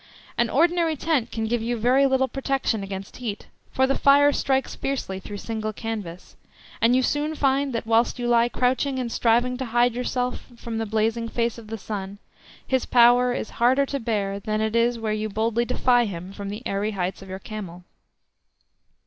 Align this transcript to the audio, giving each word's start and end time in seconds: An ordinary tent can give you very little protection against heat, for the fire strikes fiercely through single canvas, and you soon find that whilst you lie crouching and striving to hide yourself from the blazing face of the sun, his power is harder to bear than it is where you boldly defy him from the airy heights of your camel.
An 0.35 0.49
ordinary 0.49 0.95
tent 0.95 1.29
can 1.31 1.45
give 1.45 1.61
you 1.61 1.77
very 1.77 2.07
little 2.07 2.27
protection 2.27 2.81
against 2.81 3.17
heat, 3.17 3.45
for 3.71 3.85
the 3.85 3.95
fire 3.95 4.31
strikes 4.33 4.73
fiercely 4.73 5.19
through 5.19 5.37
single 5.37 5.71
canvas, 5.71 6.35
and 6.81 6.95
you 6.95 7.03
soon 7.03 7.35
find 7.35 7.71
that 7.71 7.85
whilst 7.85 8.17
you 8.17 8.27
lie 8.27 8.49
crouching 8.49 8.97
and 8.97 9.11
striving 9.11 9.57
to 9.57 9.65
hide 9.65 9.93
yourself 9.93 10.47
from 10.57 10.79
the 10.79 10.87
blazing 10.87 11.29
face 11.29 11.59
of 11.59 11.67
the 11.67 11.77
sun, 11.77 12.17
his 12.65 12.87
power 12.87 13.31
is 13.31 13.51
harder 13.61 13.85
to 13.85 13.99
bear 13.99 14.39
than 14.39 14.59
it 14.59 14.75
is 14.75 14.97
where 14.97 15.13
you 15.13 15.29
boldly 15.29 15.65
defy 15.65 16.05
him 16.05 16.33
from 16.33 16.49
the 16.49 16.63
airy 16.65 16.93
heights 16.93 17.21
of 17.21 17.29
your 17.29 17.37
camel. 17.37 17.83